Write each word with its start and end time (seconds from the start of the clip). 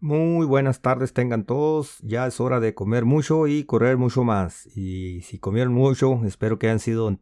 Muy 0.00 0.46
buenas 0.46 0.80
tardes 0.80 1.12
tengan 1.12 1.44
todos. 1.44 1.98
Ya 2.02 2.26
es 2.28 2.40
hora 2.40 2.60
de 2.60 2.72
comer 2.72 3.04
mucho 3.04 3.48
y 3.48 3.64
correr 3.64 3.96
mucho 3.96 4.22
más. 4.22 4.66
Y 4.76 5.22
si 5.22 5.38
comieron 5.40 5.72
mucho, 5.72 6.20
espero 6.24 6.58
que 6.58 6.68
hayan 6.68 6.78
sido 6.78 7.18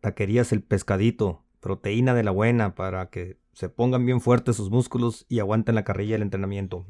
taquerías 0.00 0.52
el 0.52 0.62
pescadito, 0.62 1.44
proteína 1.58 2.14
de 2.14 2.22
la 2.22 2.30
buena 2.30 2.76
para 2.76 3.10
que 3.10 3.38
se 3.54 3.68
pongan 3.68 4.06
bien 4.06 4.20
fuertes 4.20 4.56
sus 4.56 4.70
músculos 4.70 5.26
y 5.28 5.40
aguanten 5.40 5.74
la 5.74 5.82
carrilla 5.84 6.14
del 6.14 6.22
entrenamiento. 6.22 6.86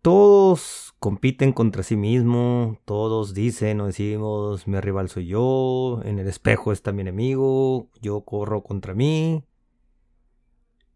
Todos 0.00 0.94
compiten 1.00 1.52
contra 1.52 1.82
sí 1.82 1.96
mismo, 1.96 2.78
todos 2.84 3.34
dicen 3.34 3.80
o 3.80 3.86
decimos 3.86 4.68
mi 4.68 4.80
rival 4.80 5.08
soy 5.08 5.26
yo, 5.26 6.00
en 6.04 6.18
el 6.20 6.28
espejo 6.28 6.72
está 6.72 6.92
mi 6.92 7.02
enemigo, 7.02 7.88
yo 8.00 8.20
corro 8.22 8.62
contra 8.62 8.94
mí. 8.94 9.44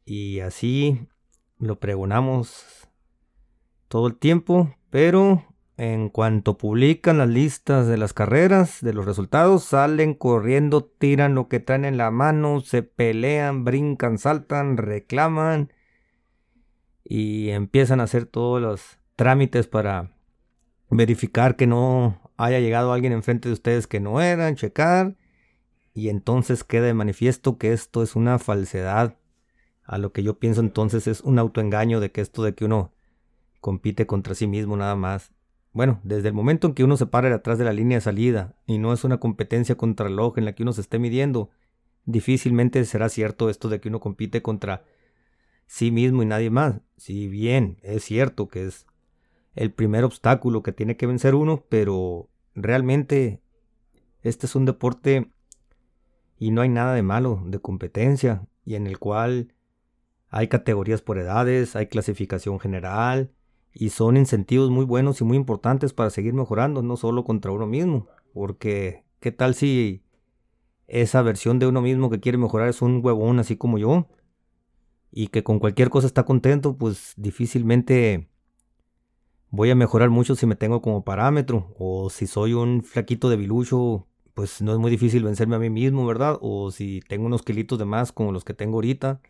Y 0.07 0.41
así 0.41 1.09
lo 1.67 1.79
pregonamos 1.79 2.89
todo 3.89 4.07
el 4.07 4.17
tiempo, 4.17 4.75
pero 4.91 5.45
en 5.77 6.09
cuanto 6.09 6.57
publican 6.57 7.19
las 7.19 7.29
listas 7.29 7.87
de 7.89 7.97
las 7.97 8.13
carreras, 8.13 8.81
de 8.81 8.93
los 8.93 9.07
resultados, 9.07 9.65
salen 9.65 10.15
corriendo, 10.15 10.85
tiran 10.85 11.35
lo 11.35 11.49
que 11.49 11.61
traen 11.61 11.85
en 11.85 11.97
la 11.97 12.11
mano, 12.11 12.61
se 12.61 12.83
pelean, 12.83 13.65
brincan, 13.65 14.19
saltan, 14.19 14.77
reclaman 14.77 15.73
y 17.03 17.51
empiezan 17.51 18.01
a 18.01 18.05
hacer 18.05 18.27
todos 18.27 18.63
los 18.63 18.99
trámites 19.17 19.67
para 19.67 20.17
verificar 20.91 21.57
que 21.57 21.67
no 21.67 22.21
haya 22.37 22.61
llegado 22.61 22.93
alguien 22.93 23.13
enfrente 23.13 23.49
de 23.49 23.55
ustedes 23.55 23.87
que 23.87 24.01
no 24.01 24.21
eran, 24.21 24.55
checar 24.55 25.17
y 25.93 26.09
entonces 26.09 26.65
queda 26.65 26.87
de 26.87 26.95
manifiesto 26.95 27.59
que 27.59 27.73
esto 27.73 28.03
es 28.03 28.17
una 28.17 28.39
falsedad 28.39 29.17
a 29.85 29.99
lo 29.99 30.13
que 30.13 30.23
yo 30.23 30.39
pienso 30.39 30.61
entonces 30.61 31.07
es 31.07 31.21
un 31.21 31.39
autoengaño 31.39 32.01
de 32.01 32.11
que 32.11 32.21
esto 32.21 32.43
de 32.43 32.55
que 32.55 32.65
uno 32.65 32.93
compite 33.61 34.07
contra 34.07 34.35
sí 34.35 34.47
mismo 34.47 34.77
nada 34.77 34.97
más. 34.97 35.33
Bueno, 35.73 36.01
desde 36.05 36.29
el 36.29 36.35
momento 36.35 36.69
en 36.69 36.75
que 36.75 36.85
uno 36.85 36.97
se 36.97 37.07
para 37.07 37.35
atrás 37.35 37.59
de 37.59 37.65
la 37.65 37.73
línea 37.73 37.99
de 37.99 38.03
salida 38.03 38.55
y 38.67 38.79
no 38.79 38.93
es 38.93 39.05
una 39.05 39.19
competencia 39.19 39.77
contra 39.77 40.07
el 40.07 40.13
reloj 40.13 40.39
en 40.39 40.45
la 40.45 40.55
que 40.55 40.63
uno 40.63 40.73
se 40.73 40.81
esté 40.81 40.99
midiendo, 40.99 41.51
difícilmente 42.05 42.85
será 42.85 43.09
cierto 43.09 43.51
esto 43.51 43.69
de 43.69 43.81
que 43.81 43.89
uno 43.89 44.01
compite 44.01 44.43
contra 44.43 44.85
sí 45.67 45.91
mismo 45.91 46.23
y 46.23 46.27
nadie 46.27 46.51
más. 46.51 46.81
Si 46.97 47.29
bien 47.29 47.79
es 47.83 48.05
cierto 48.05 48.49
que 48.49 48.67
es 48.67 48.87
el 49.55 49.73
primer 49.73 50.05
obstáculo 50.05 50.63
que 50.63 50.73
tiene 50.73 50.97
que 50.97 51.07
vencer 51.07 51.35
uno, 51.35 51.65
pero 51.69 52.29
realmente 52.55 53.41
este 54.23 54.47
es 54.47 54.55
un 54.55 54.65
deporte 54.65 55.31
y 56.39 56.51
no 56.51 56.63
hay 56.63 56.69
nada 56.69 56.95
de 56.95 57.03
malo 57.03 57.43
de 57.47 57.59
competencia 57.59 58.47
y 58.65 58.75
en 58.75 58.87
el 58.87 58.99
cual 58.99 59.54
hay 60.37 60.49
categorías 60.49 61.01
por 61.01 61.17
edades, 61.19 61.77
hay 61.77 61.87
clasificación 61.87 62.59
general 62.59 63.31
y 63.73 63.91
son 63.91 64.17
incentivos 64.17 64.69
muy 64.69 64.85
buenos 64.85 65.21
y 65.21 65.25
muy 65.25 65.37
importantes 65.37 65.93
para 65.93 66.11
seguir 66.11 66.35
mejorando, 66.35 66.83
no 66.83 66.97
solo 66.97 67.23
contra 67.23 67.53
uno 67.53 67.69
mismo, 67.69 68.09
porque 68.33 69.05
¿qué 69.21 69.31
tal 69.31 69.55
si 69.55 70.03
esa 70.89 71.23
versión 71.23 71.61
de 71.61 71.69
uno 71.69 71.81
mismo 71.81 72.11
que 72.11 72.19
quiere 72.19 72.37
mejorar 72.37 72.69
es 72.69 72.83
un 72.83 73.01
huevón 73.01 73.39
así 73.39 73.57
como 73.57 73.79
yo? 73.79 74.09
Y 75.13 75.29
que 75.29 75.45
con 75.45 75.61
cualquier 75.61 75.89
cosa 75.89 76.09
está 76.09 76.25
contento, 76.25 76.77
pues 76.77 77.15
difícilmente 77.17 78.29
voy 79.51 79.71
a 79.71 79.77
mejorar 79.77 80.11
mucho 80.11 80.35
si 80.35 80.47
me 80.47 80.57
tengo 80.57 80.83
como 80.83 81.05
parámetro. 81.05 81.73
O 81.79 82.11
si 82.11 82.27
soy 82.27 82.55
un 82.55 82.83
flaquito 82.83 83.31
de 83.31 83.37
bilucho, 83.37 84.09
pues 84.35 84.61
no 84.63 84.73
es 84.73 84.79
muy 84.79 84.91
difícil 84.91 85.23
vencerme 85.23 85.55
a 85.55 85.61
mí 85.61 85.71
mismo, 85.71 86.05
¿verdad? 86.05 86.39
O 86.41 86.73
si 86.73 87.03
tengo 87.07 87.27
unos 87.27 87.43
kilitos 87.43 87.79
de 87.79 87.85
más 87.85 88.11
como 88.11 88.33
los 88.33 88.45
que 88.45 88.53
tengo 88.53 88.79
ahorita, 88.79 89.21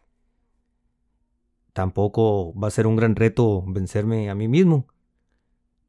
tampoco 1.75 2.55
va 2.58 2.69
a 2.69 2.70
ser 2.70 2.86
un 2.86 2.97
gran 2.97 3.17
reto 3.17 3.62
vencerme 3.67 4.30
a 4.30 4.35
mí 4.35 4.48
mismo. 4.48 4.86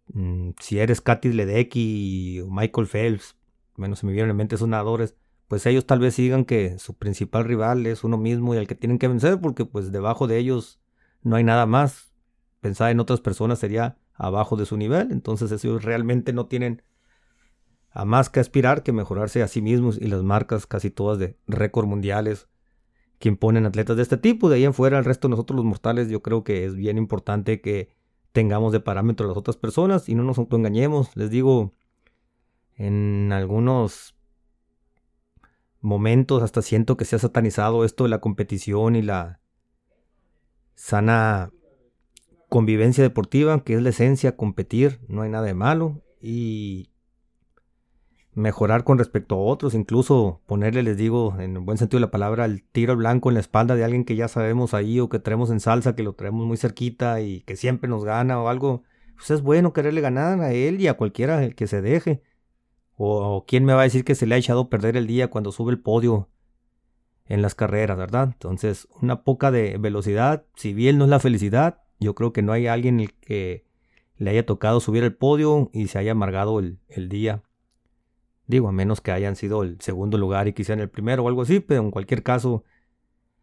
Mm, 0.08 0.50
si 0.60 0.80
eres 0.80 1.00
Katy 1.00 1.32
Ledecky 1.32 2.42
o 2.42 2.50
Michael 2.50 2.88
Phelps, 2.88 3.38
menos 3.78 4.00
se 4.00 4.06
me 4.06 4.12
vienen 4.12 4.32
en 4.32 4.38
mente 4.38 4.56
esos 4.56 4.68
nadadores, 4.68 5.16
pues 5.48 5.66
ellos 5.68 5.86
tal 5.86 6.00
vez 6.00 6.18
digan 6.18 6.44
que 6.44 6.80
su 6.80 6.96
principal 6.96 7.46
rival 7.46 7.86
es 7.86 8.04
uno 8.04 8.18
mismo 8.18 8.56
y 8.56 8.58
al 8.58 8.68
que 8.68 8.76
tienen 8.76 8.98
que 8.98 9.08
vencer 9.08 9.40
porque 9.40 9.64
pues 9.64 9.92
debajo 9.92 10.28
de 10.28 10.38
ellos 10.38 10.82
no 11.22 11.36
hay 11.36 11.44
nada 11.44 11.66
más. 11.66 12.12
Pensar 12.62 12.90
en 12.90 13.00
otras 13.00 13.22
personas 13.22 13.60
sería 13.60 14.00
abajo 14.16 14.56
de 14.56 14.66
su 14.66 14.76
nivel, 14.76 15.12
entonces 15.12 15.52
ellos 15.64 15.84
realmente 15.84 16.34
no 16.34 16.48
tienen 16.48 16.82
a 17.92 18.06
más 18.06 18.30
que 18.30 18.40
aspirar 18.40 18.82
que 18.82 18.92
mejorarse 18.92 19.44
a 19.44 19.48
sí 19.48 19.62
mismos 19.62 20.00
y 20.02 20.08
las 20.08 20.24
marcas 20.24 20.66
casi 20.66 20.90
todas 20.90 21.20
de 21.20 21.38
récord 21.48 21.86
mundiales 21.86 22.48
que 23.26 23.30
imponen 23.30 23.66
atletas 23.66 23.98
de 23.98 24.04
este 24.04 24.18
tipo. 24.18 24.50
De 24.50 24.58
ahí 24.58 24.66
en 24.66 24.76
fuera, 24.76 25.00
el 25.00 25.04
resto 25.04 25.28
de 25.28 25.32
nosotros 25.32 25.56
los 25.56 25.66
mortales, 25.66 26.10
yo 26.10 26.22
creo 26.22 26.44
que 26.44 26.64
es 26.64 26.76
bien 26.76 27.00
importante 27.00 27.60
que 27.60 27.90
tengamos 28.34 28.72
de 28.72 28.80
parámetro 28.82 29.26
a 29.26 29.30
las 29.30 29.38
otras 29.38 29.58
personas 29.58 30.08
y 30.10 30.14
no 30.14 30.22
nos 30.22 30.38
autoengañemos. 30.38 31.10
Les 31.18 31.32
digo, 31.32 31.74
en 32.76 33.32
algunos 33.34 34.16
momentos 35.82 36.44
hasta 36.44 36.62
siento 36.62 36.98
que 36.98 37.06
se 37.06 37.16
ha 37.16 37.20
satanizado 37.20 37.84
esto 37.84 38.04
de 38.04 38.12
la 38.12 38.22
competición 38.22 38.96
y 38.96 39.02
la 39.02 39.40
sana 40.76 41.52
convivencia 42.48 43.04
deportiva, 43.04 43.64
que 43.64 43.74
es 43.74 43.82
la 43.82 43.90
esencia, 43.90 44.38
competir, 44.38 45.00
no 45.08 45.24
hay 45.24 45.32
nada 45.32 45.48
de 45.48 45.56
malo. 45.56 46.04
Y 46.22 46.92
mejorar 48.36 48.84
con 48.84 48.98
respecto 48.98 49.36
a 49.36 49.40
otros, 49.40 49.74
incluso 49.74 50.42
ponerle, 50.46 50.84
les 50.84 50.98
digo, 50.98 51.36
en 51.40 51.56
el 51.56 51.60
buen 51.60 51.78
sentido 51.78 52.00
de 52.00 52.08
la 52.08 52.12
palabra, 52.12 52.46
el 52.46 52.64
tiro 52.64 52.96
blanco 52.98 53.30
en 53.30 53.36
la 53.36 53.40
espalda 53.40 53.76
de 53.76 53.86
alguien 53.86 54.04
que 54.04 54.18
ya 54.18 54.28
sabemos 54.28 54.74
ahí 54.74 55.00
o 55.00 55.08
que 55.10 55.20
traemos 55.20 55.50
en 55.50 55.62
salsa, 55.62 55.96
que 55.96 56.04
lo 56.04 56.14
traemos 56.14 56.46
muy 56.46 56.58
cerquita 56.58 57.22
y 57.22 57.42
que 57.42 57.56
siempre 57.56 57.90
nos 57.90 58.04
gana 58.04 58.42
o 58.42 58.50
algo, 58.50 58.84
pues 59.16 59.32
es 59.32 59.42
bueno 59.42 59.72
quererle 59.72 60.02
ganar 60.02 60.42
a 60.42 60.52
él 60.52 60.82
y 60.82 60.88
a 60.88 60.96
cualquiera 60.96 61.50
que 61.52 61.66
se 61.66 61.82
deje. 61.82 62.22
O, 62.98 63.46
quién 63.48 63.66
me 63.66 63.74
va 63.74 63.82
a 63.82 63.84
decir 63.86 64.04
que 64.04 64.16
se 64.16 64.26
le 64.26 64.36
ha 64.36 64.38
echado 64.38 64.70
perder 64.70 64.98
el 64.98 65.08
día 65.08 65.30
cuando 65.30 65.52
sube 65.52 65.72
el 65.72 65.80
podio 65.80 66.30
en 67.26 67.42
las 67.42 67.56
carreras, 67.56 67.98
¿verdad? 67.98 68.30
Entonces, 68.34 68.88
una 69.02 69.24
poca 69.24 69.50
de 69.52 69.78
velocidad, 69.78 70.46
si 70.56 70.74
bien 70.74 70.98
no 70.98 71.06
es 71.06 71.10
la 71.10 71.20
felicidad, 71.20 71.84
yo 72.00 72.16
creo 72.16 72.34
que 72.34 72.42
no 72.42 72.52
hay 72.52 72.68
alguien 72.68 73.00
el 73.00 73.14
que 73.14 73.66
le 74.18 74.32
haya 74.32 74.46
tocado 74.46 74.80
subir 74.82 75.04
el 75.04 75.16
podio 75.16 75.70
y 75.74 75.88
se 75.88 76.00
haya 76.00 76.12
amargado 76.12 76.60
el, 76.60 76.80
el 76.88 77.10
día 77.10 77.44
Digo, 78.48 78.68
a 78.68 78.72
menos 78.72 79.02
que 79.02 79.12
hayan 79.12 79.36
sido 79.36 79.64
el 79.64 79.80
segundo 79.82 80.18
lugar 80.18 80.48
y 80.48 80.54
quisieran 80.54 80.82
el 80.82 80.90
primero 80.90 81.24
o 81.24 81.28
algo 81.28 81.42
así, 81.42 81.60
pero 81.60 81.82
en 81.82 81.92
cualquier 81.92 82.24
caso, 82.24 82.64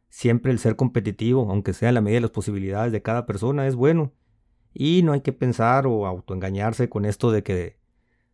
siempre 0.08 0.52
el 0.52 0.58
ser 0.58 0.76
competitivo, 0.76 1.50
aunque 1.50 1.72
sea 1.72 1.88
en 1.88 1.96
la 1.96 2.00
medida 2.00 2.18
de 2.18 2.22
las 2.22 2.30
posibilidades 2.30 2.92
de 2.92 3.02
cada 3.02 3.26
persona, 3.26 3.66
es 3.66 3.74
bueno. 3.74 4.12
Y 4.74 5.02
no 5.02 5.12
hay 5.12 5.20
que 5.22 5.32
pensar 5.32 5.86
o 5.86 6.06
autoengañarse 6.06 6.88
con 6.88 7.04
esto 7.04 7.30
de 7.30 7.42
que 7.42 7.78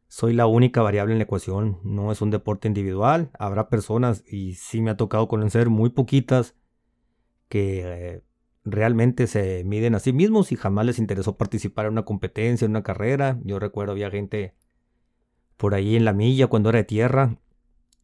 soy 0.09 0.33
la 0.33 0.47
única 0.47 0.83
variable 0.83 1.13
en 1.13 1.19
la 1.19 1.25
ecuación. 1.25 1.79
No 1.85 2.13
es 2.13 2.23
un 2.23 2.31
deporte 2.31 2.69
individual. 2.69 3.31
Habrá 3.39 3.69
personas, 3.69 4.25
y 4.27 4.55
sí 4.55 4.81
me 4.81 4.91
ha 4.91 4.97
tocado 4.97 5.29
conocer 5.29 5.69
muy 5.69 5.91
poquitas, 5.91 6.55
que 7.49 7.83
eh, 7.85 8.23
realmente 8.65 9.27
se 9.27 9.65
miden 9.65 9.95
a 9.95 10.01
sí 10.01 10.13
mismos 10.13 10.53
y 10.53 10.57
jamás 10.57 10.87
les 10.87 10.99
interesó 10.99 11.37
participar 11.37 11.87
en 11.87 11.93
una 11.93 12.05
competencia, 12.05 12.65
en 12.65 12.73
una 12.73 12.83
carrera. 12.83 13.39
Yo 13.45 13.59
recuerdo 13.59 13.93
había 13.93 14.11
gente 14.11 14.55
por 15.59 15.75
ahí 15.75 15.97
en 15.97 16.07
la 16.07 16.15
milla 16.15 16.47
cuando 16.47 16.71
era 16.71 16.79
de 16.79 16.85
tierra, 16.85 17.37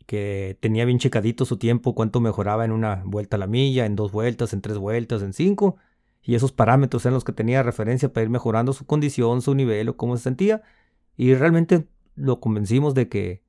que 0.07 0.59
tenía 0.61 0.85
bien 0.85 0.99
checadito 0.99 1.47
su 1.47 1.57
tiempo, 1.57 1.95
cuánto 1.95 2.21
mejoraba 2.21 2.67
en 2.67 2.73
una 2.73 3.03
vuelta 3.07 3.37
a 3.37 3.39
la 3.39 3.47
milla, 3.47 3.87
en 3.87 3.97
dos 3.97 4.13
vueltas, 4.13 4.53
en 4.53 4.61
tres 4.61 4.77
vueltas, 4.77 5.23
en 5.23 5.33
cinco. 5.33 5.77
Y 6.23 6.35
esos 6.35 6.53
parámetros 6.53 7.05
eran 7.07 7.15
los 7.15 7.25
que 7.25 7.33
tenía 7.33 7.63
referencia 7.63 8.13
para 8.13 8.25
ir 8.25 8.31
mejorando 8.31 8.73
su 8.73 8.85
condición, 8.87 9.41
su 9.41 9.55
nivel 9.55 9.89
o 9.89 9.97
cómo 9.97 10.17
se 10.17 10.25
sentía. 10.25 10.63
Y 11.17 11.35
realmente 11.35 11.87
lo 12.17 12.41
convencimos 12.41 12.95
de 12.95 13.09
que 13.09 13.43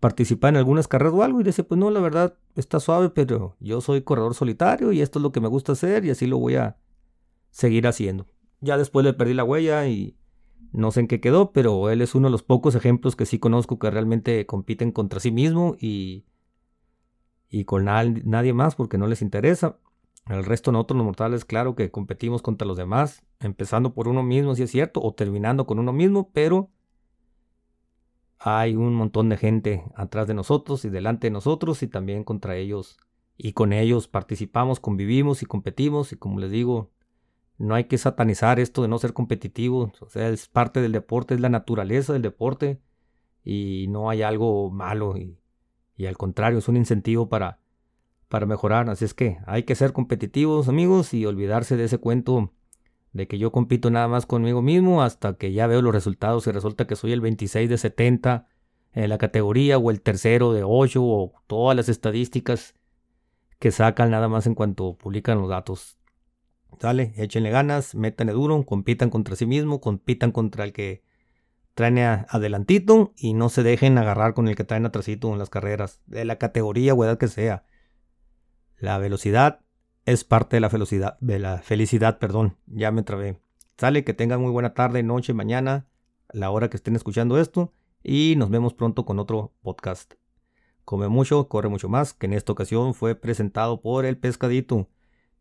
participaba 0.00 0.50
en 0.50 0.56
algunas 0.56 0.88
carreras 0.88 1.14
o 1.14 1.22
algo 1.22 1.40
y 1.40 1.44
decía, 1.44 1.66
pues 1.66 1.78
no, 1.78 1.90
la 1.90 2.00
verdad 2.00 2.34
está 2.54 2.80
suave, 2.80 3.10
pero 3.10 3.56
yo 3.60 3.80
soy 3.80 4.02
corredor 4.02 4.34
solitario 4.34 4.92
y 4.92 5.00
esto 5.00 5.18
es 5.18 5.22
lo 5.22 5.32
que 5.32 5.40
me 5.40 5.48
gusta 5.48 5.72
hacer 5.72 6.04
y 6.04 6.10
así 6.10 6.26
lo 6.26 6.38
voy 6.38 6.56
a 6.56 6.76
seguir 7.50 7.86
haciendo. 7.86 8.26
Ya 8.60 8.76
después 8.76 9.04
le 9.04 9.14
perdí 9.14 9.34
la 9.34 9.44
huella 9.44 9.86
y 9.88 10.17
no 10.72 10.90
sé 10.90 11.00
en 11.00 11.08
qué 11.08 11.20
quedó, 11.20 11.52
pero 11.52 11.90
él 11.90 12.02
es 12.02 12.14
uno 12.14 12.28
de 12.28 12.32
los 12.32 12.42
pocos 12.42 12.74
ejemplos 12.74 13.16
que 13.16 13.26
sí 13.26 13.38
conozco 13.38 13.78
que 13.78 13.90
realmente 13.90 14.46
compiten 14.46 14.92
contra 14.92 15.20
sí 15.20 15.30
mismo 15.30 15.76
y, 15.80 16.24
y 17.48 17.64
con 17.64 17.84
nadie 17.84 18.52
más 18.52 18.74
porque 18.74 18.98
no 18.98 19.06
les 19.06 19.22
interesa. 19.22 19.78
El 20.26 20.44
resto 20.44 20.72
nosotros 20.72 20.98
los 20.98 21.06
mortales, 21.06 21.44
claro 21.46 21.74
que 21.74 21.90
competimos 21.90 22.42
contra 22.42 22.66
los 22.68 22.76
demás, 22.76 23.22
empezando 23.40 23.94
por 23.94 24.08
uno 24.08 24.22
mismo, 24.22 24.54
si 24.54 24.62
es 24.62 24.70
cierto, 24.70 25.00
o 25.02 25.14
terminando 25.14 25.66
con 25.66 25.78
uno 25.78 25.92
mismo, 25.92 26.30
pero 26.32 26.70
hay 28.38 28.76
un 28.76 28.94
montón 28.94 29.30
de 29.30 29.38
gente 29.38 29.84
atrás 29.94 30.26
de 30.26 30.34
nosotros 30.34 30.84
y 30.84 30.90
delante 30.90 31.28
de 31.28 31.30
nosotros 31.32 31.82
y 31.82 31.88
también 31.88 32.24
contra 32.24 32.56
ellos. 32.56 32.98
Y 33.38 33.52
con 33.52 33.72
ellos 33.72 34.06
participamos, 34.06 34.80
convivimos 34.80 35.42
y 35.42 35.46
competimos 35.46 36.12
y 36.12 36.16
como 36.16 36.38
les 36.40 36.50
digo, 36.50 36.90
no 37.58 37.74
hay 37.74 37.84
que 37.84 37.98
satanizar 37.98 38.60
esto 38.60 38.82
de 38.82 38.88
no 38.88 38.98
ser 38.98 39.12
competitivo. 39.12 39.92
O 40.00 40.08
sea, 40.08 40.28
es 40.28 40.48
parte 40.48 40.80
del 40.80 40.92
deporte, 40.92 41.34
es 41.34 41.40
la 41.40 41.48
naturaleza 41.48 42.12
del 42.12 42.22
deporte. 42.22 42.80
Y 43.44 43.86
no 43.88 44.10
hay 44.10 44.22
algo 44.22 44.70
malo. 44.70 45.14
Y, 45.16 46.06
al 46.06 46.16
contrario, 46.16 46.58
es 46.58 46.68
un 46.68 46.76
incentivo 46.76 47.28
para 47.28 47.60
para 48.28 48.46
mejorar. 48.46 48.88
Así 48.88 49.04
es 49.04 49.14
que 49.14 49.38
hay 49.46 49.64
que 49.64 49.74
ser 49.74 49.92
competitivos, 49.92 50.68
amigos, 50.68 51.14
y 51.14 51.26
olvidarse 51.26 51.76
de 51.76 51.84
ese 51.84 51.98
cuento 51.98 52.52
de 53.12 53.26
que 53.26 53.38
yo 53.38 53.50
compito 53.50 53.90
nada 53.90 54.06
más 54.06 54.26
conmigo 54.26 54.62
mismo 54.62 55.02
hasta 55.02 55.34
que 55.34 55.52
ya 55.52 55.66
veo 55.66 55.82
los 55.82 55.94
resultados 55.94 56.46
y 56.46 56.52
resulta 56.52 56.86
que 56.86 56.94
soy 56.94 57.12
el 57.12 57.20
26 57.20 57.68
de 57.68 57.78
70 57.78 58.46
en 58.92 59.08
la 59.08 59.18
categoría 59.18 59.78
o 59.78 59.90
el 59.90 60.02
tercero 60.02 60.52
de 60.52 60.62
8 60.62 61.02
o 61.02 61.32
todas 61.46 61.76
las 61.76 61.88
estadísticas 61.88 62.74
que 63.58 63.70
sacan 63.70 64.10
nada 64.10 64.28
más 64.28 64.46
en 64.46 64.54
cuanto 64.54 64.94
publican 64.94 65.38
los 65.40 65.48
datos. 65.48 65.97
Dale, 66.80 67.12
échenle 67.16 67.50
ganas, 67.50 67.94
métanle 67.94 68.32
duro, 68.32 68.64
compitan 68.64 69.10
contra 69.10 69.36
sí 69.36 69.46
mismo, 69.46 69.80
compitan 69.80 70.32
contra 70.32 70.64
el 70.64 70.72
que 70.72 71.02
traen 71.74 71.98
adelantito 71.98 73.12
y 73.16 73.34
no 73.34 73.48
se 73.48 73.62
dejen 73.62 73.98
agarrar 73.98 74.34
con 74.34 74.48
el 74.48 74.56
que 74.56 74.64
traen 74.64 74.86
atrasito 74.86 75.32
en 75.32 75.38
las 75.38 75.50
carreras, 75.50 76.00
de 76.06 76.24
la 76.24 76.36
categoría 76.36 76.94
o 76.94 77.04
edad 77.04 77.18
que 77.18 77.28
sea. 77.28 77.64
La 78.76 78.98
velocidad 78.98 79.60
es 80.04 80.24
parte 80.24 80.56
de 80.56 80.60
la 80.60 80.70
felicidad, 80.70 81.18
de 81.20 81.38
la 81.38 81.58
felicidad, 81.58 82.18
perdón, 82.18 82.56
ya 82.66 82.90
me 82.90 83.02
trabé. 83.02 83.40
Sale, 83.76 84.04
que 84.04 84.14
tengan 84.14 84.40
muy 84.40 84.50
buena 84.50 84.74
tarde, 84.74 85.02
noche, 85.02 85.34
mañana, 85.34 85.86
la 86.32 86.50
hora 86.50 86.68
que 86.68 86.76
estén 86.76 86.96
escuchando 86.96 87.38
esto 87.38 87.72
y 88.02 88.34
nos 88.36 88.50
vemos 88.50 88.74
pronto 88.74 89.04
con 89.04 89.18
otro 89.18 89.52
podcast. 89.62 90.14
Come 90.84 91.08
mucho, 91.08 91.48
corre 91.48 91.68
mucho 91.68 91.88
más, 91.88 92.14
que 92.14 92.26
en 92.26 92.32
esta 92.32 92.52
ocasión 92.52 92.94
fue 92.94 93.14
presentado 93.14 93.80
por 93.80 94.04
el 94.04 94.16
pescadito. 94.16 94.88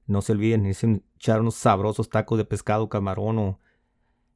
No 0.07 0.21
se 0.21 0.31
olviden 0.31 0.65
echar 0.65 1.41
unos 1.41 1.55
sabrosos 1.55 2.09
tacos 2.09 2.37
de 2.37 2.45
pescado, 2.45 2.89
camarón 2.89 3.37
o 3.37 3.59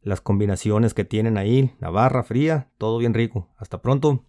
las 0.02 0.20
combinaciones 0.20 0.94
que 0.94 1.06
tienen 1.06 1.38
ahí, 1.38 1.74
la 1.80 1.90
barra 1.90 2.24
fría, 2.24 2.70
todo 2.78 2.98
bien 2.98 3.14
rico. 3.14 3.48
Hasta 3.58 3.82
pronto. 3.82 4.26